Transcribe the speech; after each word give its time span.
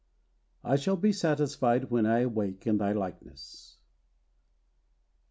"I 0.63 0.77
shall 0.77 0.95
be 0.97 1.11
satisfied 1.11 1.91
when 1.91 2.07
I 2.07 2.21
awake 2.21 2.65
in 2.65 2.79
thy 2.79 2.91
likeness." 2.91 3.77